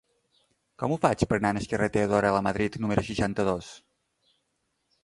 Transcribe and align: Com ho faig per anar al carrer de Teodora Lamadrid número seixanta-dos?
Com 0.83 0.95
ho 0.95 0.97
faig 1.03 1.25
per 1.33 1.37
anar 1.39 1.51
al 1.59 1.69
carrer 1.75 1.91
de 1.91 1.95
Teodora 1.99 2.33
Lamadrid 2.39 2.79
número 2.87 3.05
seixanta-dos? 3.11 3.71